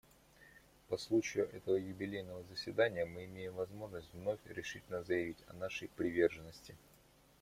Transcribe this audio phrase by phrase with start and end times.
[0.89, 6.75] По случаю этого юбилейного заседания мы имеем возможность вновь решительно заявить о нашей приверженности.